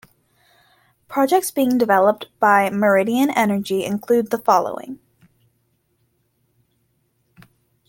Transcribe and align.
Projects 1.07 1.51
being 1.51 1.77
developed 1.77 2.25
by 2.39 2.71
Meridian 2.71 3.29
Energy 3.29 3.85
include 3.85 4.31
the 4.31 4.39
following. 4.39 4.97